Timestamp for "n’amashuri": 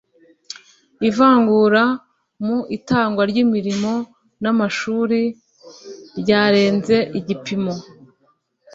4.41-5.21